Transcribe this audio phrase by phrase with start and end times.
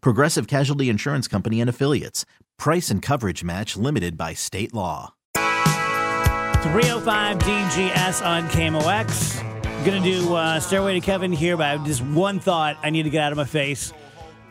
[0.00, 2.24] Progressive Casualty Insurance Company and Affiliates.
[2.58, 5.14] Price and coverage match limited by state law.
[5.34, 9.84] 305 DGS on KMOX.
[9.84, 13.04] Gonna do uh, Stairway to Kevin here, but I have just one thought I need
[13.04, 13.92] to get out of my face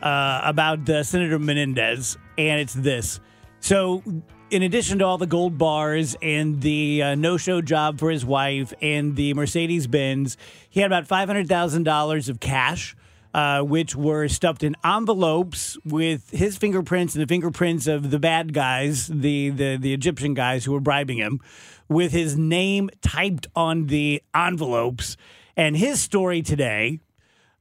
[0.02, 3.20] uh, about uh, Senator Menendez, and it's this.
[3.60, 4.02] So,
[4.50, 8.24] in addition to all the gold bars and the uh, no show job for his
[8.24, 10.36] wife and the Mercedes Benz,
[10.70, 12.96] he had about $500,000 of cash.
[13.36, 18.54] Uh, which were stuffed in envelopes with his fingerprints and the fingerprints of the bad
[18.54, 21.38] guys, the, the the Egyptian guys who were bribing him,
[21.86, 25.18] with his name typed on the envelopes.
[25.54, 27.00] And his story today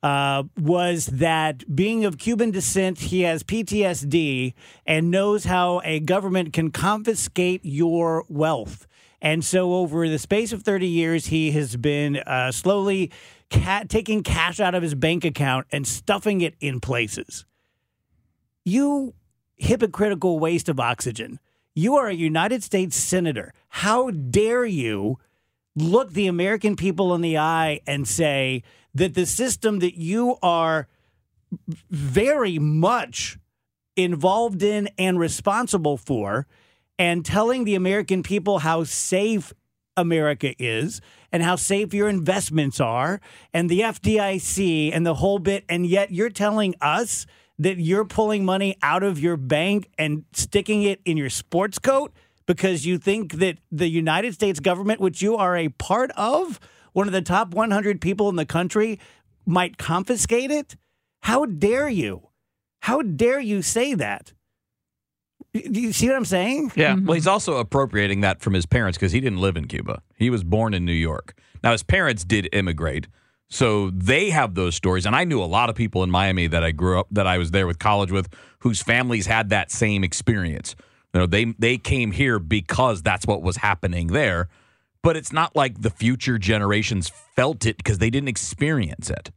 [0.02, 4.54] uh, was that being of Cuban descent, he has PTSD
[4.86, 8.88] and knows how a government can confiscate your wealth.
[9.22, 13.12] And so, over the space of 30 years, he has been uh, slowly
[13.50, 17.46] ca- taking cash out of his bank account and stuffing it in places.
[18.64, 19.14] You
[19.56, 21.40] hypocritical waste of oxygen.
[21.74, 23.54] You are a United States Senator.
[23.70, 25.20] How dare you
[25.76, 28.64] look the American people in the eye and say
[28.94, 30.88] that the system that you are
[31.90, 33.38] very much
[33.96, 36.48] involved in and responsible for,
[36.98, 39.54] and telling the American people how safe
[39.98, 41.02] America is
[41.32, 43.20] and how safe your investments are
[43.54, 45.66] and the FDIC and the whole bit.
[45.70, 47.26] And yet you're telling us
[47.58, 52.12] that you're pulling money out of your bank and sticking it in your sports coat
[52.46, 56.60] because you think that the United States government, which you are a part of,
[56.94, 59.00] one of the top 100 people in the country,
[59.46, 60.76] might confiscate it?
[61.22, 62.30] How dare you?
[62.82, 64.34] How dare you say that?
[65.62, 66.74] Do you see what I'm saying?
[66.76, 66.96] Yeah.
[66.96, 67.06] Mm-hmm.
[67.06, 70.02] Well, he's also appropriating that from his parents because he didn't live in Cuba.
[70.18, 71.34] He was born in New York.
[71.64, 73.08] Now, his parents did immigrate.
[73.50, 75.06] So they have those stories.
[75.06, 77.38] And I knew a lot of people in Miami that I grew up, that I
[77.38, 78.28] was there with college with,
[78.60, 80.76] whose families had that same experience.
[81.14, 84.50] You know, they, they came here because that's what was happening there.
[85.04, 89.32] But it's not like the future generations felt it because they didn't experience it.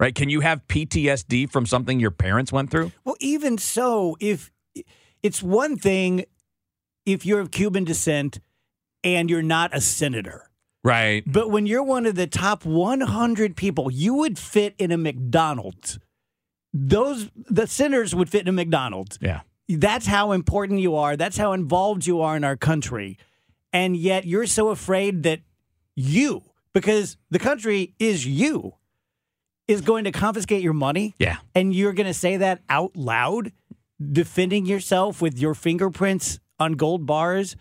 [0.00, 0.14] Right?
[0.14, 2.90] Can you have PTSD from something your parents went through?
[3.04, 4.50] Well, even so, if
[5.22, 6.24] it's one thing
[7.06, 8.40] if you're of Cuban descent
[9.02, 10.50] and you're not a senator.
[10.82, 11.22] Right.
[11.26, 15.98] But when you're one of the top 100 people, you would fit in a McDonald's.
[16.72, 19.18] Those the senators would fit in a McDonald's.
[19.20, 19.40] Yeah.
[19.68, 21.16] That's how important you are.
[21.16, 23.18] That's how involved you are in our country.
[23.72, 25.40] And yet you're so afraid that
[25.94, 26.42] you,
[26.72, 28.74] because the country is you,
[29.68, 31.14] is going to confiscate your money.
[31.18, 31.36] Yeah.
[31.54, 33.52] And you're going to say that out loud,
[34.00, 37.56] defending yourself with your fingerprints on gold bars.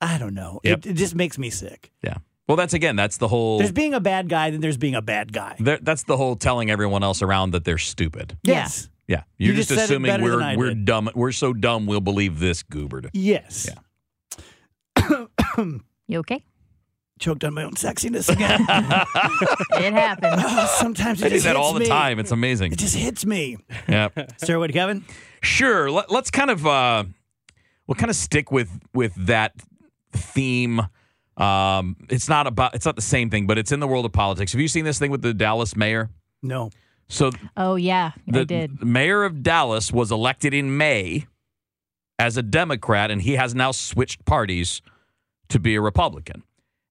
[0.00, 0.60] I don't know.
[0.64, 0.78] Yep.
[0.78, 1.92] It, it just makes me sick.
[2.02, 2.16] Yeah.
[2.48, 3.58] Well, that's again, that's the whole.
[3.58, 5.54] There's being a bad guy, then there's being a bad guy.
[5.60, 8.36] there- that's the whole telling everyone else around that they're stupid.
[8.42, 8.88] Yes.
[9.06, 9.22] Yeah.
[9.38, 10.84] You You're just just, assuming better than I we're we're did.
[10.84, 11.10] dumb.
[11.14, 13.10] We're so dumb we'll believe this goobered.
[13.12, 13.68] Yes.
[13.68, 15.26] Yeah.
[16.08, 16.44] You okay?
[17.22, 18.60] Choked on my own sexiness again.
[19.80, 20.42] It happens.
[20.44, 21.86] Oh, sometimes it I do just that hits all the me.
[21.86, 22.18] time.
[22.18, 22.72] It's amazing.
[22.72, 23.58] It just hits me.
[23.88, 24.08] yeah.
[24.38, 25.04] Stairway to Kevin?
[25.40, 25.88] Sure.
[25.90, 27.04] Let, let's kind of uh,
[27.86, 29.52] we'll kind of stick with with that
[30.12, 30.80] theme.
[31.36, 34.12] Um, it's not about it's not the same thing, but it's in the world of
[34.12, 34.50] politics.
[34.52, 36.10] Have you seen this thing with the Dallas mayor?
[36.42, 36.70] No.
[37.08, 38.48] So Oh yeah, I did.
[38.48, 38.84] the did.
[38.84, 41.26] mayor of Dallas was elected in May
[42.18, 44.82] as a Democrat, and he has now switched parties
[45.50, 46.42] to be a Republican.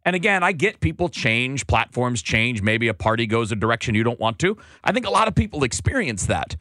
[0.03, 2.61] And again, I get people change, platforms change.
[2.61, 4.57] Maybe a party goes a direction you don't want to.
[4.83, 6.55] I think a lot of people experience that.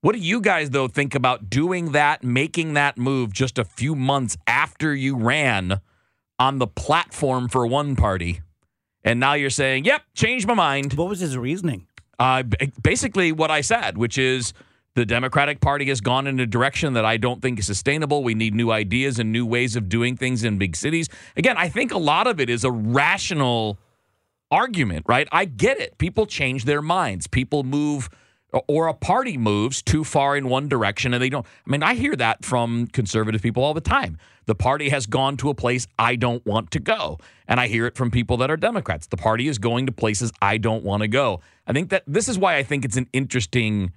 [0.00, 3.96] What do you guys, though, think about doing that, making that move just a few
[3.96, 5.80] months after you ran
[6.38, 8.42] on the platform for one party?
[9.02, 10.92] And now you're saying, yep, change my mind.
[10.92, 11.88] What was his reasoning?
[12.18, 12.44] Uh,
[12.80, 14.52] basically, what I said, which is
[14.98, 18.24] The Democratic Party has gone in a direction that I don't think is sustainable.
[18.24, 21.08] We need new ideas and new ways of doing things in big cities.
[21.36, 23.78] Again, I think a lot of it is a rational
[24.50, 25.28] argument, right?
[25.30, 25.98] I get it.
[25.98, 27.28] People change their minds.
[27.28, 28.08] People move
[28.66, 31.46] or a party moves too far in one direction and they don't.
[31.46, 34.18] I mean, I hear that from conservative people all the time.
[34.46, 37.18] The party has gone to a place I don't want to go.
[37.46, 39.06] And I hear it from people that are Democrats.
[39.06, 41.40] The party is going to places I don't want to go.
[41.68, 43.92] I think that this is why I think it's an interesting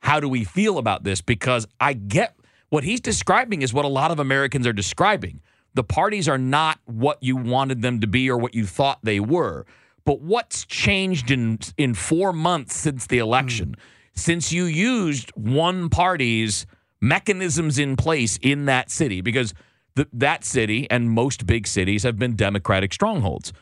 [0.00, 2.36] how do we feel about this because I get
[2.70, 5.40] what he's describing is what a lot of Americans are describing.
[5.74, 9.20] The parties are not what you wanted them to be or what you thought they
[9.20, 9.66] were.
[10.04, 13.68] But what's changed in in 4 months since the election?
[13.68, 13.80] Hmm.
[14.14, 16.66] Since you used one party's
[17.00, 19.54] mechanisms in place in that city because
[19.96, 23.52] th- that city and most big cities have been democratic strongholds.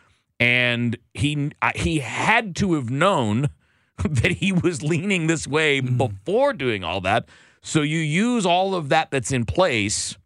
[0.41, 3.51] And he he had to have known
[4.09, 5.97] that he was leaning this way hmm.
[5.97, 7.29] before doing all that.
[7.61, 10.17] So you use all of that that's in place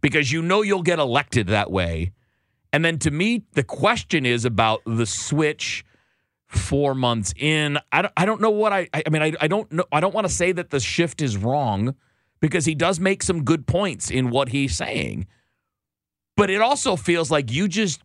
[0.00, 2.12] because you know you'll get elected that way.
[2.72, 5.84] And then to me, the question is about the switch
[6.46, 7.78] four months in.
[7.92, 9.84] I don't, I don't know what I, I I mean, I, I don't know.
[9.92, 11.94] I don't want to say that the shift is wrong
[12.40, 15.26] because he does make some good points in what he's saying.
[16.36, 18.00] But it also feels like you just,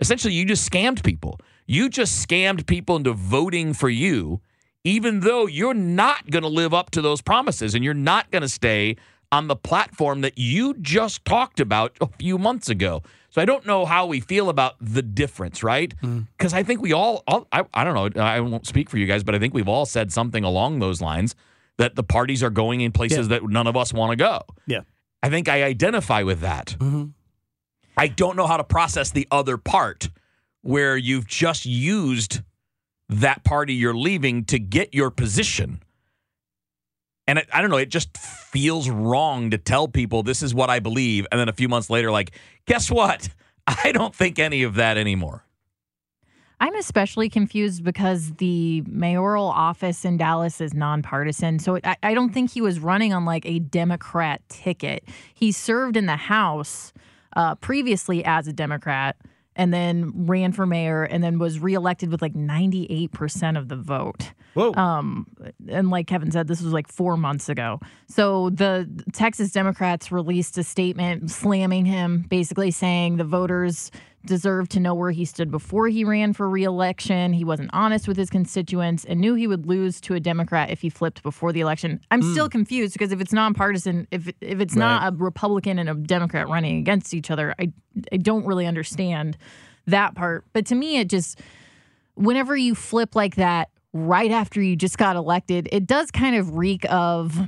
[0.00, 1.38] essentially, you just scammed people.
[1.66, 4.40] You just scammed people into voting for you,
[4.84, 8.42] even though you're not going to live up to those promises and you're not going
[8.42, 8.96] to stay
[9.30, 13.02] on the platform that you just talked about a few months ago.
[13.30, 15.92] So I don't know how we feel about the difference, right?
[16.38, 19.06] Because I think we all, all I, I don't know, I won't speak for you
[19.06, 21.34] guys, but I think we've all said something along those lines
[21.76, 24.40] that the parties are going in places that none of us want to go.
[24.66, 24.80] Yeah.
[25.22, 26.76] I think I identify with that.
[26.78, 27.06] Mm-hmm.
[27.96, 30.08] I don't know how to process the other part
[30.62, 32.40] where you've just used
[33.08, 35.82] that party you're leaving to get your position.
[37.26, 40.70] And it, I don't know, it just feels wrong to tell people this is what
[40.70, 41.26] I believe.
[41.30, 42.32] And then a few months later, like,
[42.66, 43.28] guess what?
[43.66, 45.44] I don't think any of that anymore.
[46.60, 51.60] I'm especially confused because the mayoral office in Dallas is nonpartisan.
[51.60, 55.04] So I, I don't think he was running on like a Democrat ticket.
[55.34, 56.92] He served in the House
[57.36, 59.16] uh, previously as a Democrat
[59.58, 64.32] and then ran for mayor and then was reelected with like 98% of the vote.
[64.54, 64.72] Whoa.
[64.74, 65.26] Um,
[65.68, 67.80] and like Kevin said, this was like four months ago.
[68.06, 73.90] So the Texas Democrats released a statement slamming him, basically saying the voters
[74.24, 77.32] deserve to know where he stood before he ran for reelection.
[77.32, 80.80] He wasn't honest with his constituents and knew he would lose to a Democrat if
[80.80, 82.00] he flipped before the election.
[82.10, 82.32] I'm hmm.
[82.32, 86.48] still confused because if it's nonpartisan, if if it's not a Republican and a Democrat
[86.48, 87.72] running against each other, I
[88.12, 89.36] I don't really understand
[89.86, 90.44] that part.
[90.52, 91.40] But to me, it just
[92.14, 96.56] whenever you flip like that right after you just got elected, it does kind of
[96.56, 97.38] reek of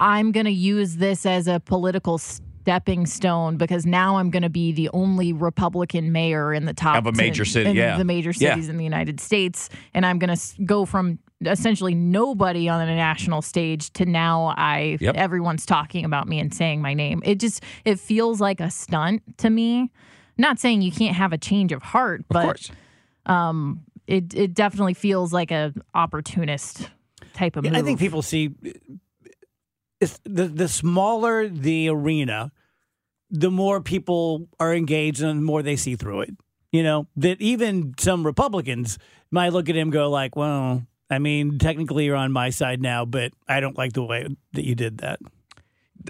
[0.00, 2.18] I'm going to use this as a political
[2.64, 6.96] stepping stone because now I'm going to be the only Republican mayor in the top
[6.96, 7.98] Of a major 10 city, in yeah.
[7.98, 8.52] the major Yeah.
[8.54, 12.96] cities in the United States, and I'm going to go from essentially nobody on a
[12.96, 15.14] national stage to now I Yep.
[15.14, 17.20] everyone's talking about me and saying my name.
[17.26, 19.92] It just it feels like a stunt to me.
[20.38, 22.70] Not saying you can't have a change of heart, Of but course.
[23.26, 26.88] um, it it definitely feels like a opportunist
[27.34, 27.74] type of move.
[27.74, 28.48] I think people see
[30.24, 32.52] the the smaller the arena,
[33.34, 36.30] the more people are engaged and the more they see through it.
[36.70, 38.98] You know that even some Republicans
[39.30, 42.80] might look at him and go like, "Well, I mean, technically you're on my side
[42.80, 45.20] now, but I don't like the way that you did that."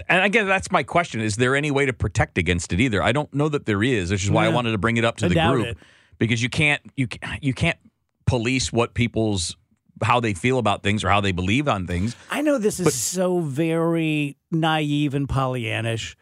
[0.09, 1.21] And again, that's my question.
[1.21, 3.02] Is there any way to protect against it either?
[3.02, 5.16] I don't know that there is, which is why I wanted to bring it up
[5.19, 5.78] to I the group it.
[6.19, 7.09] because you can't you
[7.40, 7.78] you can't
[8.26, 9.57] police what people's
[10.02, 12.16] how they feel about things or how they believe on things.
[12.31, 16.16] I know this is so very naive and Pollyannish,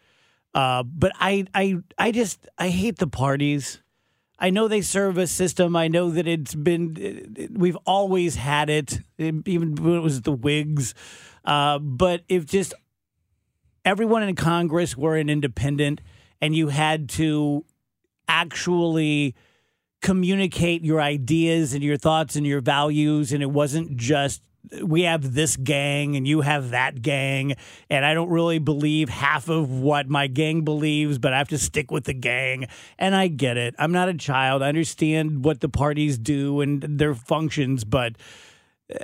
[0.54, 3.80] uh, but I, I, I just I hate the parties.
[4.38, 5.76] I know they serve a system.
[5.76, 10.22] I know that it's been it- it- we've always had it, even when it was
[10.22, 10.94] the Whigs.
[11.44, 12.74] Uh, but if just
[13.84, 16.00] everyone in Congress were an independent,
[16.40, 17.64] and you had to
[18.28, 19.34] actually
[20.00, 24.42] communicate your ideas and your thoughts and your values and it wasn't just
[24.82, 27.54] we have this gang and you have that gang
[27.90, 31.58] and I don't really believe half of what my gang believes but I have to
[31.58, 32.66] stick with the gang
[32.98, 33.74] and I get it.
[33.78, 34.62] I'm not a child.
[34.62, 38.16] I understand what the parties do and their functions but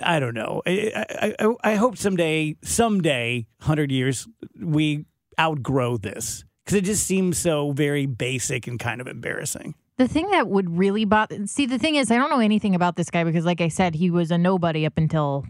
[0.02, 0.62] I don't know.
[0.66, 4.28] I, I, I, hope someday, someday, 100 years,
[4.60, 5.06] we
[5.40, 9.74] outgrow this because it just seems so very basic and kind of embarrassing.
[9.98, 12.94] The thing that would really bother see the thing is I don't know anything about
[12.94, 15.44] this guy because like I said he was a nobody up until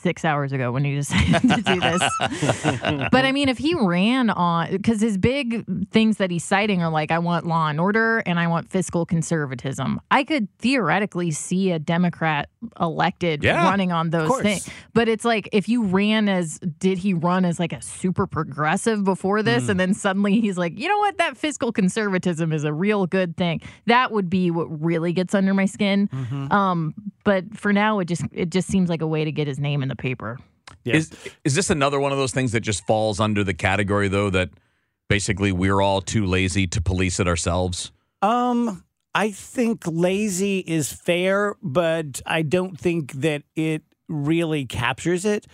[0.00, 2.02] six hours ago when he decided to do this.
[3.12, 6.90] but I mean, if he ran on, because his big things that he's citing are
[6.90, 10.00] like, I want law and order and I want fiscal conservatism.
[10.10, 12.48] I could theoretically see a Democrat
[12.80, 14.68] elected Yeah, running on those things.
[14.94, 19.04] But it's like, if you ran as, did he run as like a super progressive
[19.04, 19.68] before this?
[19.68, 21.18] And then suddenly he's like, you know what?
[21.18, 23.60] That fiscal conservatism is a real good thing.
[23.86, 26.08] That would be what really gets under my skin.
[26.50, 29.58] Um, but for now, it just it just seems like a way to get his
[29.58, 30.38] name in the paper.
[30.84, 30.96] Yeah.
[30.96, 31.10] Is
[31.44, 34.50] is this another one of those things that just falls under the category though that
[35.08, 37.92] basically we're all too lazy to police it ourselves?
[38.22, 45.46] Um, I think lazy is fair, but I don't think that it really captures it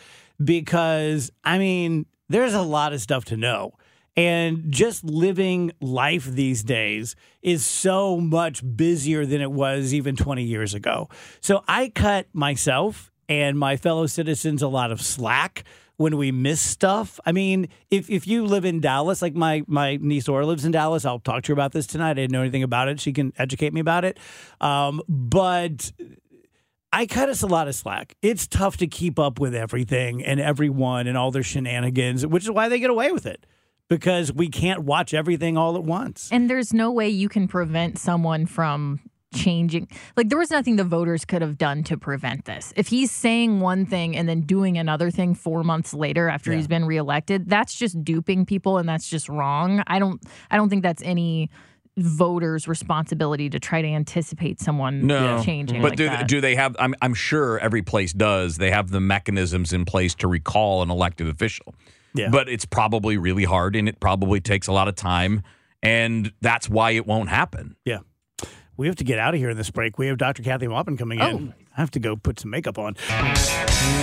[0.42, 3.72] because I mean, there's a lot of stuff to know.
[4.18, 10.42] And just living life these days is so much busier than it was even 20
[10.42, 11.10] years ago.
[11.42, 15.64] So I cut myself and my fellow citizens a lot of slack
[15.96, 17.18] when we miss stuff.
[17.24, 20.72] I mean, if, if you live in Dallas, like my, my niece Aura lives in
[20.72, 22.10] Dallas, I'll talk to her about this tonight.
[22.10, 23.00] I didn't know anything about it.
[23.00, 24.18] She can educate me about it.
[24.60, 25.92] Um, but
[26.92, 28.14] I cut us a lot of slack.
[28.22, 32.50] It's tough to keep up with everything and everyone and all their shenanigans, which is
[32.50, 33.46] why they get away with it
[33.88, 36.28] because we can't watch everything all at once.
[36.32, 39.00] And there's no way you can prevent someone from
[39.36, 39.88] changing.
[40.16, 42.72] Like there was nothing the voters could have done to prevent this.
[42.76, 46.66] If he's saying one thing and then doing another thing 4 months later after he's
[46.66, 49.82] been reelected, that's just duping people and that's just wrong.
[49.86, 51.50] I don't I don't think that's any
[51.98, 56.28] voters responsibility to try to anticipate someone No, changing But like do that.
[56.28, 56.76] do they have?
[56.78, 58.56] I'm I'm sure every place does.
[58.58, 61.74] They have the mechanisms in place to recall an elected official.
[62.14, 62.28] Yeah.
[62.30, 65.42] But it's probably really hard, and it probably takes a lot of time,
[65.82, 67.76] and that's why it won't happen.
[67.84, 67.98] Yeah.
[68.78, 69.98] We have to get out of here in this break.
[69.98, 70.42] We have Dr.
[70.42, 71.54] Kathy Maupin coming in.
[71.76, 72.94] I have to go put some makeup on.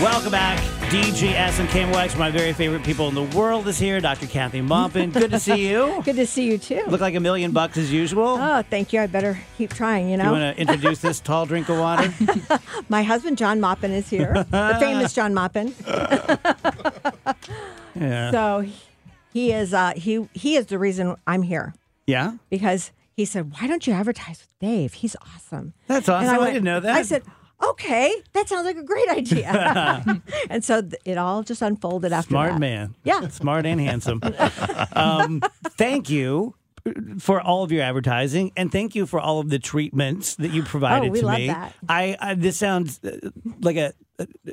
[0.02, 0.60] Welcome back.
[0.90, 4.00] DGS and KMOX, my very favorite people in the world, is here.
[4.02, 4.26] Dr.
[4.26, 5.12] Kathy Maupin.
[5.12, 6.02] Good to see you.
[6.06, 6.84] Good to see you too.
[6.88, 8.38] Look like a million bucks as usual.
[8.40, 9.00] Oh, thank you.
[9.02, 10.10] I better keep trying.
[10.10, 10.26] You know.
[10.26, 12.12] you want to introduce this tall drink of water?
[12.90, 15.74] my husband John Maupin is here, the famous John Maupin.
[17.96, 18.32] Yeah.
[18.32, 18.66] So
[19.34, 21.76] he is uh, he he is the reason I'm here
[22.08, 22.34] Yeah?
[22.50, 24.94] because he said, "Why don't you advertise with Dave?
[24.94, 26.30] He's awesome." That's awesome.
[26.36, 26.96] I, went- didn't know that.
[26.96, 27.24] I said,
[27.64, 32.30] "Okay, that sounds like a great idea." and so th- it all just unfolded after
[32.30, 32.34] that.
[32.34, 32.60] Smart that.
[32.60, 32.96] man.
[33.04, 33.28] Yeah.
[33.30, 34.22] Smart and handsome.
[34.94, 35.42] um,
[35.78, 36.56] thank you
[37.20, 40.62] for all of your advertising and thank you for all of the treatments that you
[40.64, 41.48] provided Oh, we to love me.
[41.48, 41.74] that.
[41.88, 43.30] I, I this sounds uh,
[43.62, 43.94] like a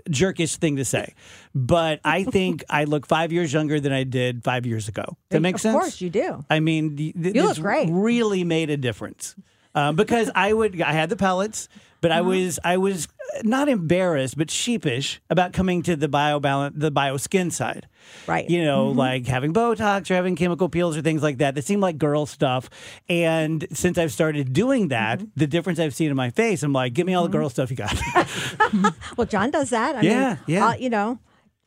[0.08, 1.14] jerkish thing to say,
[1.54, 5.16] but I think I look 5 years younger than I did 5 years ago.
[5.30, 5.74] That makes of sense?
[5.74, 6.44] Of course, you do.
[6.48, 7.88] I mean, the, You look great.
[7.90, 9.34] Really made a difference
[9.74, 10.80] um, because I would.
[10.80, 11.68] I had the pellets,
[12.00, 12.10] but.
[12.12, 13.08] I was I was
[13.44, 17.86] not embarrassed, but sheepish about coming to the bio balance, the bio skin side.
[18.26, 18.48] Right.
[18.50, 18.98] You know, Mm-hmm.
[18.98, 21.54] like having Botox or having chemical peels or things like that.
[21.54, 22.68] That seemed like girl stuff.
[23.08, 25.28] And since I've started doing that, Mm-hmm.
[25.36, 27.70] the difference I've seen in my face, I'm like, give me all the girl stuff
[27.70, 27.94] you got.
[29.16, 29.96] Well, John does that.
[29.96, 30.68] I Yeah, mean, yeah.
[30.68, 31.18] uh, you know,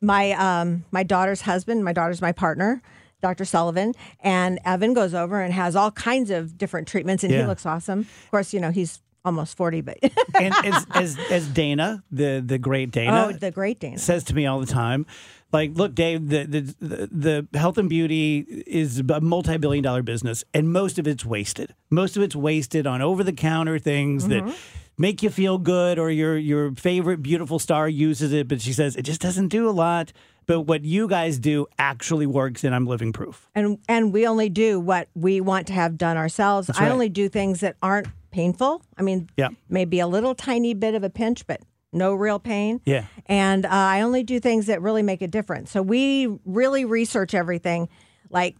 [0.02, 2.82] my um, my daughter's husband, my daughter's my partner,
[3.22, 3.46] Dr.
[3.46, 7.42] Sullivan, and Evan goes over and has all kinds of different treatments, and Yeah.
[7.42, 8.02] he looks awesome.
[8.02, 9.98] Of course, you know he's almost forty, but
[10.40, 13.98] and as, as as Dana, the the great Dana, oh, the great Dana.
[13.98, 15.06] says to me all the time,
[15.52, 20.72] like, look, Dave, the the the, health and beauty is a multi-billion dollar business, and
[20.74, 21.74] most of it's wasted.
[21.90, 24.48] Most of it's wasted on over-the-counter things Mm-hmm.
[24.48, 24.56] that
[24.98, 28.96] make you feel good, or your your favorite beautiful star uses it, but she says
[28.96, 30.12] it just doesn't do a lot.
[30.46, 33.48] But what you guys do actually works, and I'm living proof.
[33.56, 36.70] and and we only do what we want to have done ourselves.
[36.78, 38.82] I only do things that aren't painful.
[38.98, 39.50] I mean, Yeah.
[39.70, 41.62] maybe a little tiny bit of a pinch, but
[41.94, 42.82] no real pain.
[42.86, 43.06] Yeah.
[43.28, 45.72] And uh, I only do things that really make a difference.
[45.72, 47.88] So we really research everything,
[48.30, 48.56] like.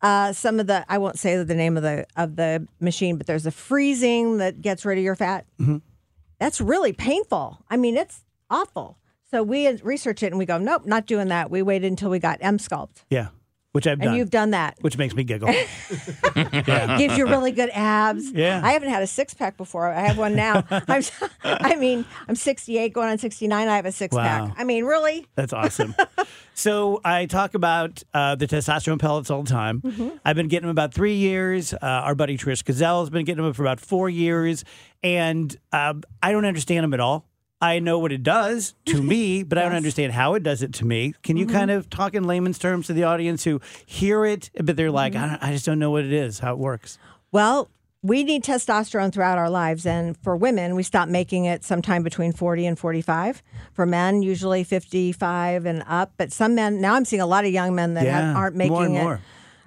[0.00, 3.26] Uh, some of the I won't say the name of the of the machine, but
[3.26, 5.44] there's a freezing that gets rid of your fat.
[5.58, 5.78] Mm-hmm.
[6.38, 7.58] That's really painful.
[7.68, 8.96] I mean, it's awful.
[9.28, 11.50] So we research it and we go, nope, not doing that.
[11.50, 13.30] We waited until we got Emsculpt, Yeah,
[13.78, 15.48] which I've and done, you've done that which makes me giggle.
[16.34, 18.28] gives you really good abs.
[18.32, 18.60] Yeah.
[18.64, 19.86] I haven't had a six pack before.
[19.86, 20.64] I have one now.
[20.88, 21.04] I'm,
[21.44, 23.68] I mean, I'm 68 going on 69.
[23.68, 24.22] I have a six Wow.
[24.48, 24.56] pack.
[24.58, 25.28] I mean, really?
[25.36, 25.94] That's awesome.
[26.54, 29.80] so I talk about uh, the testosterone pellets all the time.
[29.82, 30.08] Mm-hmm.
[30.24, 31.72] I've been getting them about three years.
[31.72, 34.64] Uh, our buddy Trish Gazall has been getting them for about four years,
[35.04, 37.27] and um, I don't understand them at all.
[37.60, 40.72] I know what it does to me, but I don't understand how it does it
[40.74, 41.14] to me.
[41.22, 41.56] Can you Mm-hmm.
[41.56, 45.14] kind of talk in layman's terms to the audience who hear it, but they're like,
[45.14, 45.24] Mm-hmm.
[45.24, 46.98] I, don't, I just don't know what it is, how it works?
[47.32, 47.68] Well,
[48.00, 49.84] we need testosterone throughout our lives.
[49.84, 53.42] And for women, we stop making it sometime between 40 and 45.
[53.72, 56.12] For men, usually 55 and up.
[56.16, 58.54] But some men, now I'm seeing a lot of young men that Yeah, have, aren't
[58.56, 59.02] making more and it.
[59.02, 59.20] more.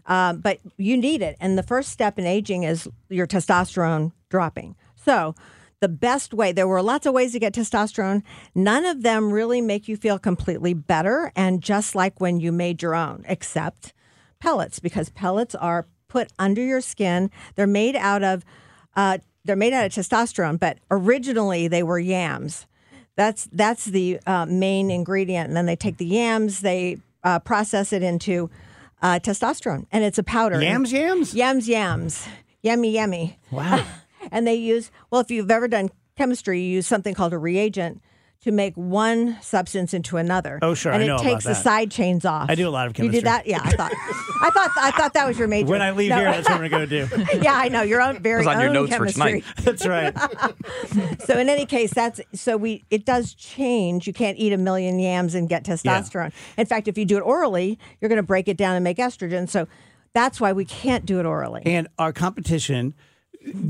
[0.08, 1.36] Um, but you need it.
[1.42, 4.76] And the first step in aging is your testosterone dropping.
[4.96, 5.36] So,
[5.82, 8.22] the best way, there were lots of ways to get testosterone.
[8.56, 12.82] None of them really make you feel completely better and just like when you made
[12.82, 13.92] your own, except
[14.40, 17.32] pellets, because pellets are put under your skin.
[17.56, 18.46] They're made out of,
[18.96, 22.68] uh, they're made out of testosterone, but originally they were yams.
[23.18, 27.92] That's that's the uh, main ingredient, and then they take the yams, they uh, process
[27.92, 28.50] it into
[29.02, 30.62] uh, testosterone, and it's a powder.
[30.62, 31.34] Yams, yams.
[31.34, 32.28] Yams, yams.
[32.62, 33.38] Yummy, yummy.
[33.52, 33.84] Wow.
[34.32, 38.02] And they use, well, if you've ever done chemistry, you use something called a reagent
[38.42, 40.58] to make one substance into another.
[40.64, 42.50] Oh, sure, And I it know about takes the side chains off.
[42.50, 43.18] I do a lot of chemistry.
[43.20, 43.52] You chemistry.
[43.52, 43.66] did that?
[43.66, 43.92] Yeah, I thought.
[44.42, 44.72] I thought.
[44.78, 45.68] I thought that was your major.
[45.70, 46.16] When I leave No.
[46.18, 47.40] here, that's what I'm going to go do.
[47.44, 49.44] yeah, I know your own very was on your own notes for tonight.
[49.58, 50.16] That's right.
[51.26, 54.08] So in any case, that's so we it does change.
[54.08, 56.34] You can't eat a million yams and get testosterone.
[56.58, 58.98] In fact, if you do it orally, you're going to break it down and make
[58.98, 59.48] estrogen.
[59.48, 59.68] So
[60.14, 61.62] that's why we can't do it orally.
[61.66, 62.94] And our competition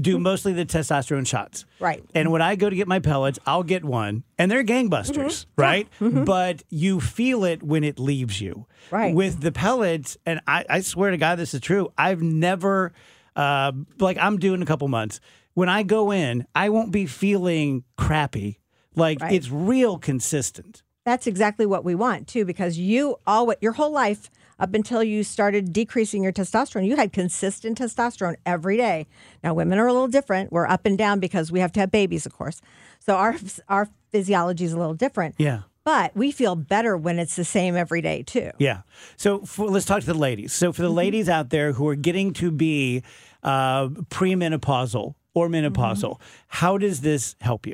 [0.02, 1.66] do mostly the testosterone shots.
[1.80, 2.04] Right.
[2.14, 5.62] And when I go to get my pellets, I'll get one, and they're gangbusters, Mm-hmm.
[5.62, 5.88] right?
[6.26, 8.66] But you feel it when it leaves you.
[8.92, 9.16] Right.
[9.16, 11.92] With the pellets, and I, I swear to God, this is true.
[11.98, 12.92] I've never,
[13.36, 15.20] uh, like, I'm doing a couple months.
[15.54, 18.60] When I go in, I won't be feeling crappy.
[18.96, 19.34] Like, Right.
[19.34, 20.84] it's real consistent.
[21.06, 24.30] That's exactly what we want too, because you all your whole life
[24.62, 29.08] up until you started decreasing your testosterone, you had consistent testosterone every day.
[29.44, 30.52] Now women are a little different.
[30.52, 32.62] We're up and down because we have to have babies, of course.
[33.00, 33.36] So our
[33.68, 35.36] our physiology is a little different.
[35.38, 35.62] Yeah.
[35.84, 38.52] But we feel better when it's the same every day too.
[38.60, 38.82] Yeah.
[39.18, 40.54] So for, let's talk to the ladies.
[40.54, 43.02] So for the ladies out there who are getting to be
[43.42, 47.74] uh, premenopausal or menopausal, how does this help you?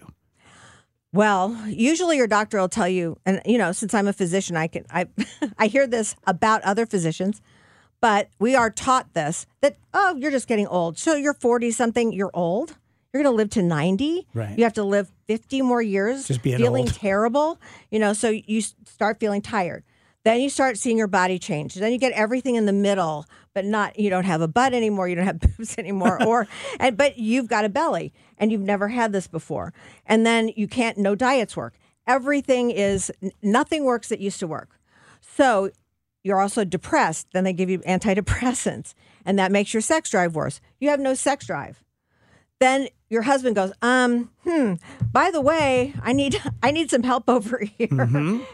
[1.14, 4.68] Well, usually your doctor will tell you, and you know, since I'm a physician, I
[4.68, 5.08] can I
[5.58, 7.42] I hear this about other physicians,
[8.02, 10.98] but we are taught this that oh, you're just getting old.
[10.98, 12.76] So you're 40 something, you're old.
[13.13, 14.28] You're going to live to 90.
[14.34, 14.58] Right.
[14.58, 16.93] You have to live 50 more years Just being feeling old.
[16.93, 17.60] terrible.
[17.89, 19.84] You know, so you start feeling tired.
[20.24, 21.74] Then you start seeing your body change.
[21.76, 25.08] Then you get everything in the middle, but not you don't have a butt anymore,
[25.08, 26.48] you don't have boobs anymore, or
[26.82, 29.73] and but you've got a belly and you've never had this before.
[30.06, 31.73] And then you can't no diets work.
[32.06, 34.80] Everything is nothing works that used to work.
[35.21, 35.71] So
[36.23, 37.28] you're also depressed.
[37.34, 38.93] Then they give you antidepressants,
[39.26, 40.60] and that makes your sex drive worse.
[40.80, 41.84] You have no sex drive.
[42.60, 44.73] Then your husband goes, um, hmm.
[45.12, 47.88] By the way, I need I need some help over here,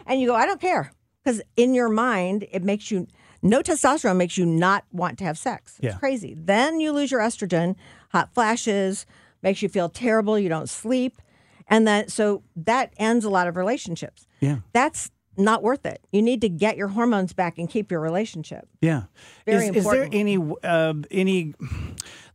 [0.05, 0.91] and you go, I don't care,
[1.23, 3.07] because in your mind it makes you
[3.45, 5.73] no testosterone makes you not want to have sex.
[5.77, 5.97] It's Yeah.
[5.99, 6.33] crazy.
[6.37, 7.75] Then you lose your estrogen,
[8.11, 9.05] hot flashes,
[9.43, 10.39] makes you feel terrible.
[10.39, 11.21] You don't sleep,
[11.67, 14.25] and then so that ends a lot of relationships.
[14.39, 14.57] Yeah.
[14.71, 15.99] That's not worth it.
[16.11, 18.67] You need to get your hormones back and keep your relationship.
[18.81, 19.03] Yeah.
[19.45, 21.53] Very is, is there any uh, any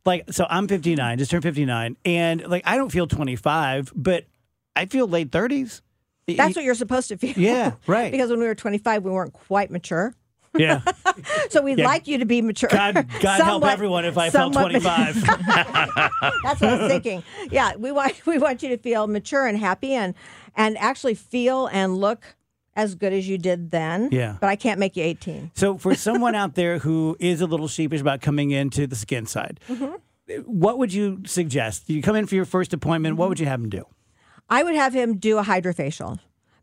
[0.05, 4.25] like so I'm 59, just turned 59 and like I don't feel 25, but
[4.75, 5.81] I feel late 30s.
[6.27, 7.33] That's what you're supposed to feel.
[7.35, 8.11] Yeah, right.
[8.11, 10.13] because when we were 25, we weren't quite mature.
[10.57, 10.81] Yeah.
[11.49, 11.85] So we'd Yeah.
[11.85, 12.69] like you to be mature.
[12.71, 15.15] God God help everyone if I felt 25.
[15.25, 17.23] That's what I was thinking.
[17.51, 20.13] Yeah, we want we want you to feel mature and happy and
[20.55, 22.35] and actually feel and look
[22.75, 24.09] as good as you did then.
[24.11, 24.37] Yeah.
[24.39, 25.51] But I can't make you 18.
[25.55, 29.25] So, for someone out there who is a little sheepish about coming into the skin
[29.25, 30.35] side, Mm-hmm.
[30.45, 31.89] what would you suggest?
[31.89, 33.17] You come in for your first appointment.
[33.17, 33.83] What would you have him do?
[34.49, 36.19] I would have him do a hydrofacial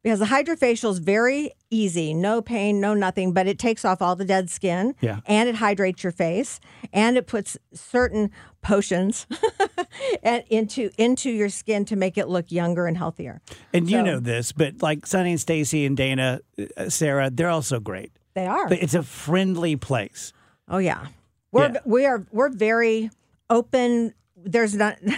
[0.07, 4.15] because the hydrofacial is very easy, no pain, no nothing, but it takes off all
[4.15, 5.19] the dead skin Yeah.
[5.27, 6.61] and it hydrates your face
[6.93, 8.31] and it puts certain
[8.63, 9.27] potions
[10.23, 13.41] and into into your skin to make it look younger and healthier.
[13.75, 16.39] And you know this, but like Sonny and Stacy and Dana,
[16.77, 18.13] uh, Sarah, they're also great.
[18.35, 18.69] They are.
[18.69, 20.33] But it's a friendly place.
[20.69, 21.07] Oh yeah,
[21.51, 21.81] we're Yeah.
[21.85, 23.11] we are we're very
[23.51, 24.15] open.
[24.47, 24.97] There's not.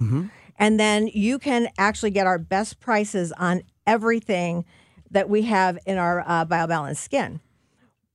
[0.58, 4.64] and then you can actually get our best prices on everything
[5.10, 7.40] that we have in our uh, BioBalance skin.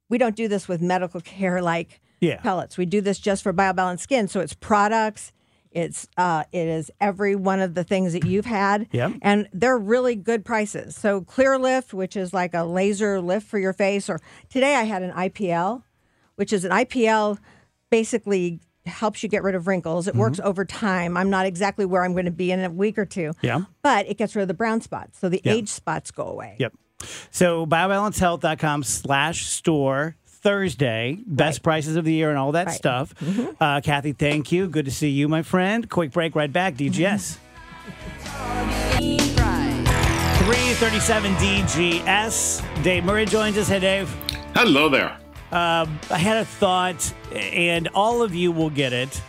[0.09, 2.41] We don't do this with medical care like Yeah.
[2.41, 2.77] pellets.
[2.77, 4.27] We do this just for BioBalance skin.
[4.27, 5.31] So it's products.
[5.71, 9.13] It's uh, it is every one of the things that you've had, Yep.
[9.21, 10.95] and they're really good prices.
[10.95, 14.84] So Clear Lift, which is like a laser lift for your face, or today I
[14.84, 15.84] had an IPL,
[16.36, 17.38] which is an IPL,
[17.89, 20.07] basically helps you get rid of wrinkles.
[20.07, 21.15] It works over time.
[21.15, 23.31] I'm not exactly where I'm going to be in a week or two.
[23.41, 23.62] Yeah.
[23.84, 25.53] but it gets rid of the brown spots, so the Yeah.
[25.53, 26.55] age spots go away.
[26.60, 26.73] Yep.
[27.31, 32.75] So biobalancehealth.com slash store Thursday, best prices of the year and all that Right.
[32.75, 33.13] stuff.
[33.60, 34.67] Uh, Kathy, thank you.
[34.67, 35.88] Good to see you, my friend.
[35.89, 36.75] Quick break, right back.
[36.75, 37.38] DGS.
[40.45, 42.84] 337 DGS.
[42.84, 43.67] Dave Murray joins us.
[43.67, 44.10] Hey, Dave.
[44.56, 45.15] Hello there.
[45.51, 49.21] I had a thought, and all of you will get it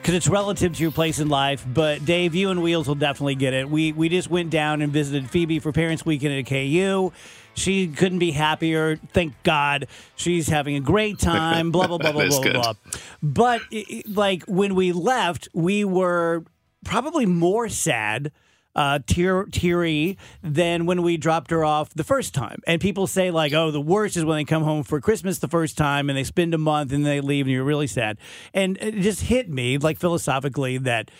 [0.00, 1.64] because it's relative to your place in life.
[1.72, 3.68] But Dave, you and Wheels will definitely get it.
[3.70, 7.12] We we just went down and visited Phoebe for Parents Weekend at KU.
[7.56, 8.96] She couldn't be happier.
[9.12, 11.72] Thank God, she's having a great time.
[11.72, 12.52] Blah blah blah blah blah good.
[12.54, 12.74] blah.
[13.22, 13.62] But
[14.06, 16.44] like when we left, we were
[16.84, 18.30] probably more sad
[18.76, 22.60] uh, tear, teary than when we dropped her off the first time.
[22.66, 25.48] And people say like, "Oh, the worst is when they come home for Christmas the
[25.48, 28.18] first time and they spend a month and they leave and you're really sad."
[28.52, 31.10] And it just hit me like philosophically that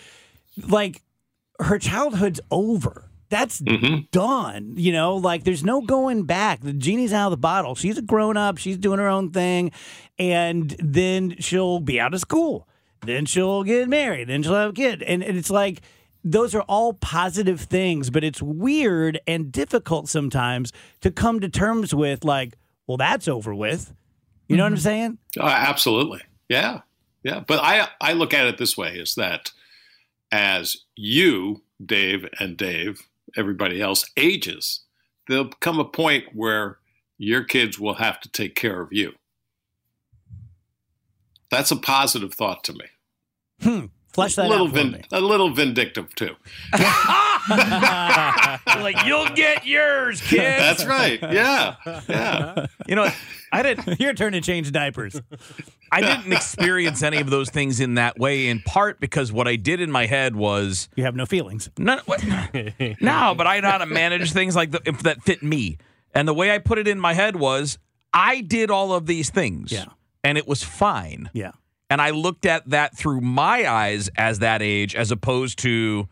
[0.67, 1.01] like
[1.59, 3.06] her childhood's over.
[3.29, 4.73] That's done.
[4.77, 6.61] You know, like there's no going back.
[6.61, 7.75] The genie's out of the bottle.
[7.75, 8.57] She's a grown up.
[8.57, 9.71] She's doing her own thing.
[10.17, 12.67] And then she'll be out of school.
[13.05, 14.29] Then she'll get married.
[14.29, 15.03] Then she'll have a kid.
[15.03, 15.81] And, and it's like,
[16.23, 21.93] those are all positive things, but it's weird and difficult sometimes to come to terms
[21.93, 23.93] with, like, well, that's over with.
[24.47, 25.17] You know what I'm saying?
[25.39, 26.21] Uh, absolutely.
[26.49, 26.81] Yeah.
[27.23, 27.41] Yeah.
[27.45, 29.51] But I, I look at it this way is that
[30.31, 34.81] as you, Dave, and Dave, everybody else ages,
[35.27, 36.77] there'll come a point where
[37.17, 39.13] your kids will have to take care of you.
[41.49, 42.85] That's a positive thought to me.
[43.61, 43.85] Hmm.
[44.13, 45.01] Flesh that a little out for vin- me.
[45.11, 46.35] a little vindictive too.
[48.81, 50.39] like you'll get yours, kid.
[50.59, 51.19] That's right.
[51.21, 51.75] Yeah.
[52.07, 52.65] Yeah.
[52.87, 53.09] you know,
[53.51, 53.99] I didn't.
[53.99, 55.19] Your turn to change diapers.
[55.91, 58.47] I didn't experience any of those things in that way.
[58.47, 61.69] In part because what I did in my head was You have no feelings.
[61.77, 65.41] no, what, no, but I know how to manage things like the, if that fit
[65.43, 65.77] me.
[66.13, 67.77] And the way I put it in my head was,
[68.13, 69.85] I did all of these things, Yeah.
[70.23, 71.29] and it was fine.
[71.33, 71.51] Yeah.
[71.89, 76.07] And I looked at that through my eyes as that age, as opposed to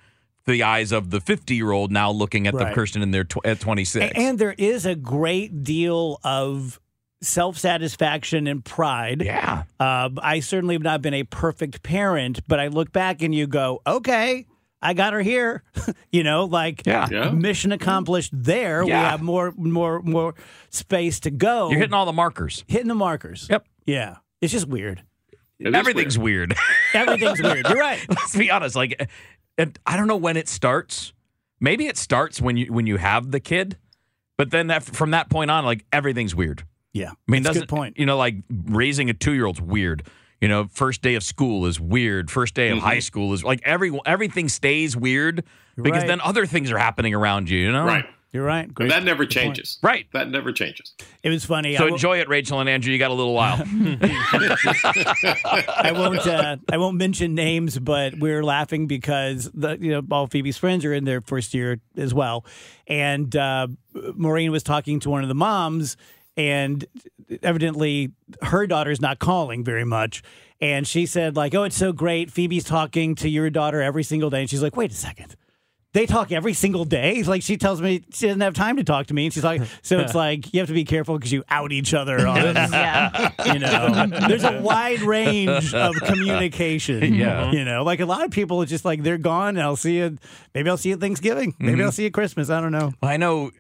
[0.46, 3.46] the eyes of the 50 year old now looking at the person in their tw-
[3.46, 4.14] at 26.
[4.16, 6.80] And there is a great deal of
[7.22, 9.22] self satisfaction and pride.
[9.24, 9.64] yeah.
[9.80, 13.48] Uh, I certainly have not been a perfect parent, but I look back and you
[13.48, 14.46] go, okay,
[14.82, 15.64] I got her here.
[16.12, 17.08] you know, like Yeah.
[17.10, 17.32] Yeah.
[17.32, 18.86] mission accomplished there.
[18.86, 20.36] We have more, more, more
[20.70, 21.72] space to go.
[21.72, 22.64] You're hitting all the markers.
[22.68, 23.48] hitting the markers.
[23.50, 23.66] Yep.
[23.88, 24.18] Yeah.
[24.42, 25.02] It's just weird.
[25.60, 26.56] It is Everything's weird.
[26.94, 27.68] Everything's weird.
[27.68, 28.04] You're right.
[28.10, 28.76] Let's be honest.
[28.76, 29.10] Like,
[29.58, 31.14] and I don't know when it starts.
[31.60, 33.78] Maybe it starts when you when you have the kid,
[34.38, 36.66] but then that from that point on, like everything's weird.
[36.94, 37.12] Yeah.
[37.12, 37.98] I mean, That's a doesn't good point.
[37.98, 40.08] you know like raising a two year old's weird.
[40.42, 42.30] You know, first day of school is weird.
[42.30, 43.02] First day of high mm-hmm.
[43.02, 45.44] school is like every everything stays weird
[45.78, 46.08] because right.
[46.08, 47.60] then other things are happening around you.
[47.60, 48.06] You know, Right.
[48.36, 48.72] You're right.
[48.74, 48.90] Great.
[48.90, 49.56] That never good point.
[49.56, 49.80] changes.
[49.82, 50.08] Right.
[50.12, 50.94] That never changes.
[51.24, 51.78] It was funny.
[51.78, 52.92] So I enjoy it, Rachel and Andrew.
[52.92, 53.64] You got a little while.
[55.74, 56.28] I won't.
[56.28, 60.84] Uh, I won't mention names, but we're laughing because the you know all Phoebe's friends
[60.84, 62.46] are in their first year as well,
[62.88, 65.96] and uh, Maureen was talking to one of the moms,
[66.36, 66.84] and
[67.42, 70.24] evidently her daughter's not calling very much,
[70.60, 72.32] and she said like, "Oh, it's so great.
[72.32, 75.38] Phoebe's talking to your daughter every single day," and she's like, "Wait a second.
[75.96, 77.24] They talk every single day.
[77.24, 79.62] Like she tells me she doesn't have time to talk to me, and she's like,
[79.82, 83.32] so it's like you have to be careful because you out each other on yeah.
[83.54, 87.50] you know there's a wide range of communication Yeah.
[87.54, 89.98] you know like a lot of people it's just like they're gone and i'll see
[90.00, 90.18] you
[90.54, 92.92] maybe i'll see you at thanksgiving maybe i'll see you at christmas i don't know
[93.02, 93.52] I know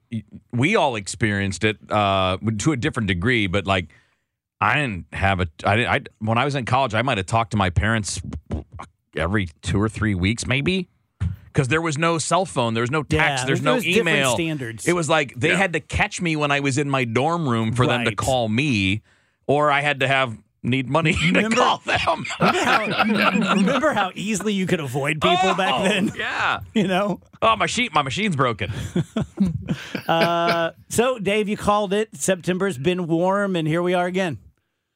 [0.51, 3.87] we all experienced it uh, to a different degree, but like
[4.59, 5.47] I didn't have a.
[5.63, 8.21] I, didn't, I when I was in college, I might have talked to my parents
[9.15, 10.89] every two or three weeks, maybe.
[11.55, 13.13] Because there was no cell phone, there was no text,
[13.43, 14.33] Yeah, there's there no was different email.
[14.35, 14.85] standards.
[14.85, 15.55] It was like they Yeah.
[15.55, 18.49] had to catch me when I was in my dorm room for them to call
[18.49, 19.01] me,
[19.47, 22.25] or I had to have need money to Remember- call them.
[22.41, 26.59] remember how easily you could avoid people back Oh, then Yeah.
[26.73, 28.71] you know Oh, my sheet, my machine's broken.
[30.07, 34.39] uh, so dave you called it september's been warm and here we are again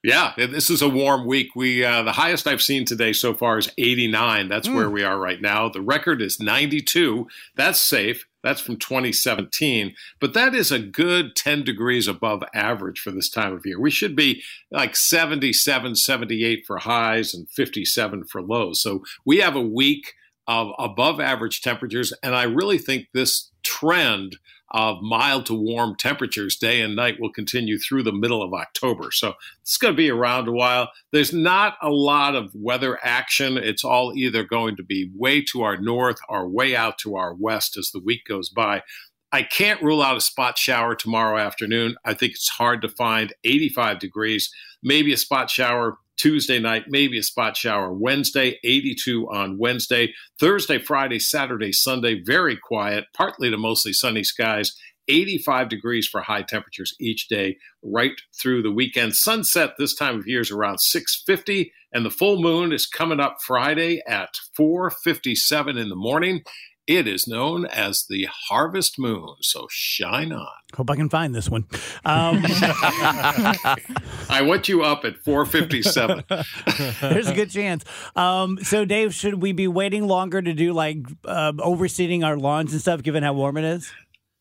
[0.02, 1.56] Yeah, this is a warm week.
[1.56, 4.48] We uh, the highest I've seen today so far is 89.
[4.48, 5.68] That's where we are right now.
[5.68, 7.28] The record is 92.
[7.58, 8.26] That's safe.
[8.42, 9.94] That's from 2017.
[10.22, 13.78] But that is a good 10 degrees above average for this time of year.
[13.78, 18.82] We should be like 77, 78 for highs and 57 for lows.
[18.82, 20.14] So we have a week
[20.48, 22.14] of above average temperatures.
[22.24, 24.38] And I really think this trend
[24.72, 29.12] of mild to warm temperatures day and night will continue through the middle of October.
[29.12, 30.92] So it's going to be around a while.
[31.12, 33.58] There's not a lot of weather action.
[33.58, 37.34] It's all either going to be way to our north or way out to our
[37.34, 38.84] west as the week goes by.
[39.32, 41.96] I can't rule out a spot shower tomorrow afternoon.
[42.04, 44.52] I think it's hard to find 85 degrees,
[44.82, 50.14] maybe a spot shower Tuesday night, maybe a spot shower Wednesday, 82 on Wednesday.
[50.40, 54.76] Thursday, Friday, Saturday, Sunday, very quiet, partly to mostly sunny skies.
[55.08, 59.16] 85 degrees for high temperatures each day right through the weekend.
[59.16, 63.38] Sunset this time of year is around 6:50 and the full moon is coming up
[63.46, 66.44] Friday at 4:57 in the morning.
[66.90, 70.48] It is known as the harvest moon, so shine on.
[70.74, 71.68] Hope I can find this one.
[72.04, 72.44] Um,
[74.30, 76.24] I want you up at 457.
[77.02, 77.84] there's a good chance.
[78.16, 82.72] Um, so, Dave, should we be waiting longer to do like uh, overseeding our lawns
[82.72, 83.92] and stuff, given how warm it is?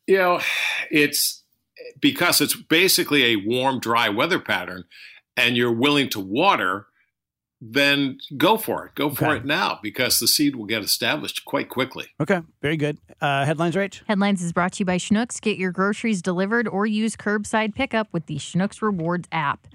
[0.07, 0.40] You know,
[0.90, 1.42] it's
[2.01, 4.85] because it's basically a warm, dry weather pattern,
[5.37, 6.87] and you're willing to water
[7.61, 8.94] then go for it.
[8.94, 9.37] Go for Okay.
[9.38, 12.07] it now because the seed will get established quite quickly.
[12.21, 12.99] Okay, very good.
[13.21, 14.01] Uh, headlines, Rach?
[14.07, 15.40] Headlines is brought to you by Schnucks.
[15.40, 19.66] Get your groceries delivered or use curbside pickup with the Schnucks Rewards app.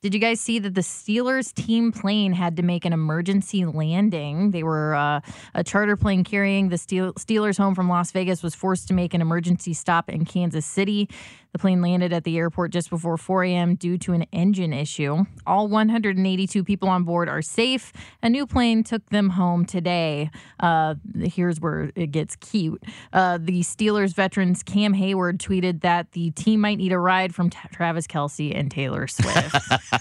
[0.00, 4.52] Did you guys see that the Steelers team plane had to make an emergency landing?
[4.52, 5.20] They were uh,
[5.56, 9.12] a charter plane carrying the Steel- Steelers home from Las Vegas was forced to make
[9.12, 11.08] an emergency stop in Kansas City.
[11.52, 13.74] The plane landed at the airport just before 4 a.m.
[13.74, 15.24] due to an engine issue.
[15.46, 17.92] All 182 people on board are safe.
[18.22, 20.30] A new plane took them home today.
[20.60, 22.82] Uh, here's where it gets cute.
[23.12, 27.50] Uh, the Steelers veterans Cam Heyward tweeted that the team might need a ride from
[27.50, 29.54] T- Travis Kelce and Taylor Swift.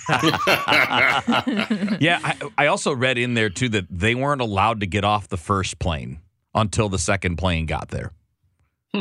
[2.01, 5.27] yeah, I, I also read in there too that they weren't allowed to get off
[5.27, 6.19] the first plane
[6.53, 8.11] until the second plane got there.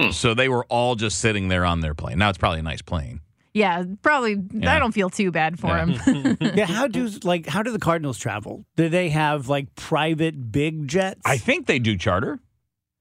[0.04, 0.11] Hmm.
[0.11, 2.18] So they were all just sitting there on their plane.
[2.18, 3.20] Now it's probably a nice plane.
[3.54, 4.37] yeah, probably.
[4.52, 4.74] Yeah.
[4.74, 5.87] I don't feel too bad for Yeah.
[5.87, 6.37] him.
[6.54, 8.64] yeah, how do like how do the Cardinals travel?
[8.76, 11.20] Do they have like private big jets?
[11.24, 12.38] I think they do charter.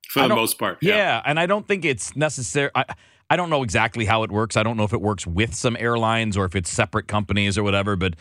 [0.10, 0.78] For the most part.
[0.82, 2.70] Yeah, and I don't think it's necessary.
[2.74, 2.86] I,
[3.30, 4.56] I don't know exactly how it works.
[4.56, 7.64] I don't know if it works with some airlines or if it's separate companies or
[7.64, 7.96] whatever.
[7.98, 8.14] But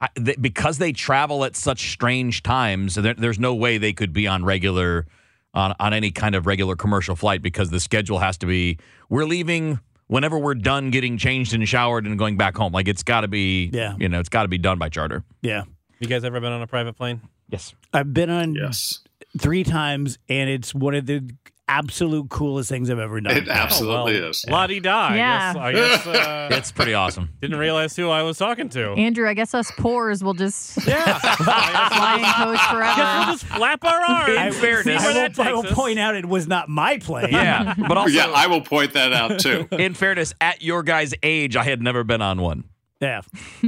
[0.00, 4.12] I, th- because they travel at such strange times, there, there's no way they could
[4.12, 5.06] be on regular
[5.54, 8.78] on on any kind of regular commercial flight because the schedule has to be.
[9.08, 12.72] We're leaving whenever we're done getting changed and showered and going back home.
[12.72, 13.70] Like it's got to be.
[13.72, 13.94] Yeah.
[13.98, 15.24] You know, it's got to be done by charter.
[15.42, 15.64] yeah.
[15.98, 17.20] You guys ever been on a private plane?
[17.50, 17.74] Yes.
[17.92, 19.00] I've been on Yes.
[19.38, 21.28] three times, and it's one of the
[21.70, 23.36] absolute coolest things I've ever done.
[23.36, 24.44] It absolutely is.
[24.48, 25.14] La di da.
[25.14, 25.54] Yeah.
[25.56, 27.28] I guess, I guess uh, It's pretty awesome.
[27.40, 28.92] didn't realize who I was talking to.
[28.94, 31.18] Andrew, I guess us poors will just Yeah.
[31.18, 34.28] fly and coast Guess we'll just flap our arms.
[34.30, 37.28] In and fairness- see I will, I will point out it was not my play.
[37.30, 39.68] Yeah, but also yeah, I will point that out too.
[39.70, 42.64] in fairness, at your guys' age, I had never been on one.
[43.00, 43.22] yeah,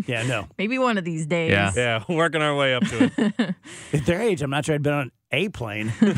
[0.07, 0.23] yeah.
[0.27, 1.53] No, Maybe one of these days.
[1.53, 1.73] Yeah.
[1.75, 3.55] Yeah, working our way up to it.
[3.93, 5.93] at their age, I'm not sure I'd been on a plane.
[6.01, 6.13] no,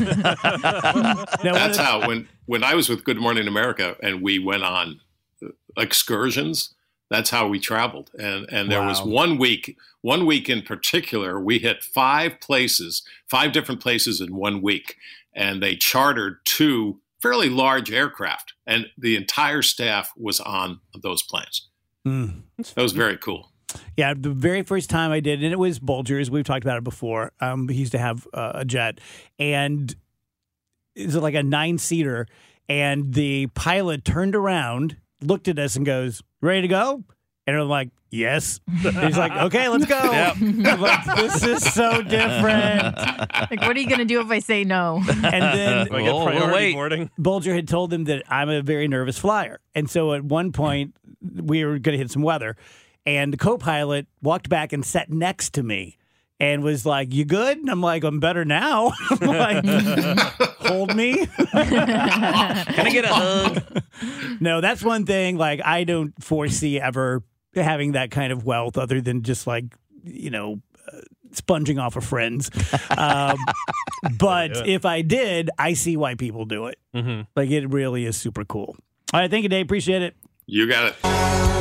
[1.43, 5.01] That's of- how when when I was with Good Morning America and we went on
[5.45, 6.75] uh, excursions.
[7.11, 11.59] That's how we traveled, and and there was one week, one week in particular, we
[11.59, 14.97] hit five places, five different places in one week,
[15.35, 21.69] and they chartered two fairly large aircraft, and the entire staff was on those planes.
[22.07, 22.43] Mm.
[22.57, 23.51] That was very cool.
[23.97, 26.31] Yeah, the very first time I did, and it was Bulger's.
[26.31, 27.33] We've talked about it before.
[27.41, 28.99] Um, he used to have uh, a jet,
[29.39, 29.95] and
[30.95, 32.27] it's like a nine seater.
[32.69, 37.05] And the pilot turned around, looked at us, and goes, "Ready to go?"
[37.47, 42.97] And I'm like, "Yes." He's like, "Okay, let's go." I'm like, this is so different.
[43.51, 45.03] Like, what are you going to do if I say no?
[45.07, 46.75] And then Do I get Oh, priority wait.
[46.75, 47.11] boarding?
[47.19, 49.61] Bulger had told him that I'm a very nervous flyer.
[49.75, 52.57] And so at one point, we were going to hit some weather,
[53.07, 55.99] and the co pilot walked back and sat next to me
[56.41, 57.59] and was like, You good?
[57.59, 58.93] And I'm like, I'm better now.
[59.11, 59.65] I'm like,
[60.59, 61.27] hold me.
[61.53, 63.83] Can I get a hug?
[64.41, 65.37] no, that's one thing.
[65.37, 67.23] Like, I don't foresee ever
[67.55, 69.65] having that kind of wealth other than just like,
[70.03, 70.61] you know,
[70.93, 70.99] uh,
[71.33, 72.51] sponging off of friends.
[72.97, 73.37] Um,
[74.19, 76.79] but if I did, I see why people do it.
[76.93, 78.77] hmm Like, it really is super cool.
[79.13, 79.31] All right.
[79.31, 79.65] Thank you, Dave.
[79.67, 80.17] Appreciate it.
[80.47, 81.54] You got it.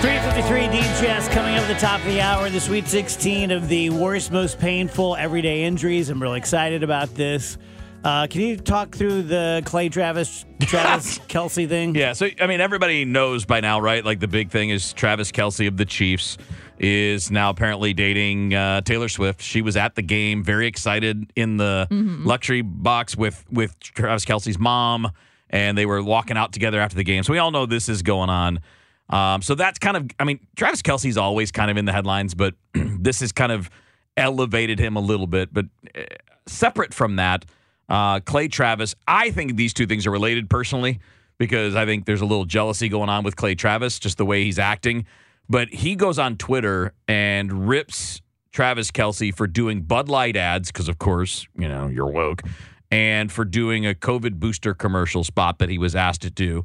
[0.00, 3.88] 353 DGS coming up at the top of the hour, the Sweet 16 of the
[3.90, 6.10] worst, most painful everyday injuries.
[6.10, 7.56] I'm really excited about this.
[8.04, 11.94] Uh, can you talk through the Clay Travis Travis Kelce thing?
[11.94, 14.04] Yeah, so I mean, everybody knows by now, right?
[14.04, 16.36] Like the big thing is Travis Kelce of the Chiefs
[16.78, 19.40] is now apparently dating uh, Taylor Swift.
[19.40, 24.58] She was at the game, very excited in the luxury box with with Travis Kelce's
[24.58, 25.10] mom,
[25.48, 27.22] and they were walking out together after the game.
[27.22, 28.60] So we all know this is going on.
[29.08, 32.34] Um, so that's kind of, I mean, Travis Kelce's always kind of in the headlines,
[32.34, 33.70] but this has kind of
[34.16, 35.52] elevated him a little bit.
[35.52, 35.66] But
[35.96, 36.02] uh,
[36.46, 37.44] separate from that,
[37.88, 40.98] uh, Clay Travis, I think these two things are related personally
[41.38, 44.44] because I think there's a little jealousy going on with Clay Travis, just the way
[44.44, 45.06] he's acting.
[45.48, 48.20] But he goes on Twitter and rips
[48.52, 52.42] Travis Kelce for doing Bud Light ads because, of course, you know, you're woke,
[52.90, 56.64] and for doing a COVID booster commercial spot that he was asked to do.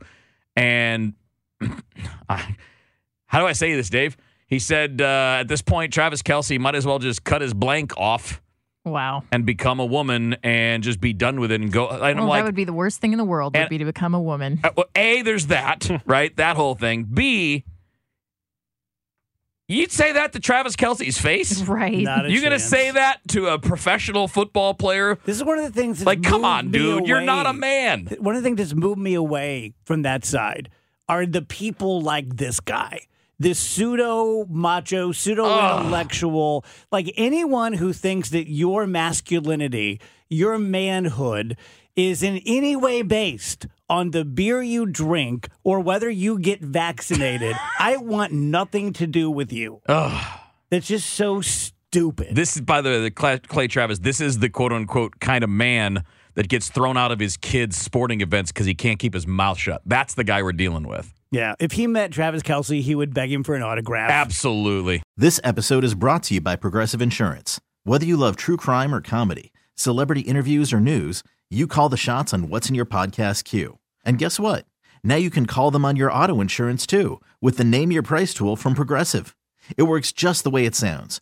[0.56, 1.14] And
[2.30, 2.56] I,
[3.28, 4.18] how do I say this, Dave?
[4.48, 7.96] He said uh, at this point, Travis Kelce might as well just cut his blank
[7.98, 8.42] off
[8.84, 9.24] Wow.
[9.32, 11.88] and become a woman and just be done with it and go.
[11.88, 13.56] And I'm Well, like, that would be the worst thing in the world.
[13.56, 14.60] Would be to become a woman.
[14.64, 16.36] uh, well, A, there's that, right?
[16.36, 17.04] That whole thing.
[17.06, 17.64] B,
[19.68, 21.62] you'd say that to Travis Kelce's face?
[21.62, 21.94] Right.
[22.02, 25.18] You're going to say that to a professional football player?
[25.24, 26.00] This is one of the things.
[26.00, 27.08] That's Like, come on, me dude.
[27.08, 28.08] You're not a man.
[28.20, 30.70] One of the things that's moved me away from that side
[31.12, 33.02] are the people like this guy.
[33.38, 41.58] This pseudo macho, pseudo intellectual, like anyone who thinks that your masculinity, your manhood
[41.98, 47.58] is in any way based on the beer you drink or whether you get vaccinated,
[47.80, 49.82] I want nothing to do with you.
[50.70, 52.38] That's just so stupid.
[52.38, 55.44] This is, by the way, the Clay, Clay Travis, this is the quote unquote kind
[55.44, 59.14] of man that gets thrown out of his kids' sporting events because he can't keep
[59.14, 59.82] his mouth shut.
[59.86, 61.14] That's the guy we're dealing with.
[61.32, 64.12] yeah, if he met Travis Kelce, he would beg him for an autograph.
[64.12, 65.02] Absolutely.
[65.18, 67.60] This episode is brought to you by Progressive Insurance.
[67.84, 72.34] Whether you love true crime or comedy, celebrity interviews or news, you call the shots
[72.34, 73.78] on what's in your podcast queue.
[74.06, 74.66] And guess what?
[75.04, 78.34] Now you can call them on your auto insurance too with the Name Your Price
[78.34, 79.36] tool from Progressive.
[79.78, 81.22] It works just the way it sounds.